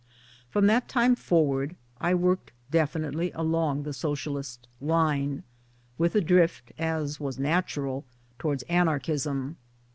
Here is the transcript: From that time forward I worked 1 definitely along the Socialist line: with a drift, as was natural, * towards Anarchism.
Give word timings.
From 0.49 0.65
that 0.65 0.87
time 0.89 1.13
forward 1.15 1.75
I 1.99 2.15
worked 2.15 2.49
1 2.71 2.71
definitely 2.71 3.31
along 3.35 3.83
the 3.83 3.93
Socialist 3.93 4.67
line: 4.81 5.43
with 5.95 6.15
a 6.15 6.21
drift, 6.21 6.71
as 6.79 7.19
was 7.19 7.37
natural, 7.37 8.03
* 8.21 8.39
towards 8.39 8.63
Anarchism. 8.63 9.57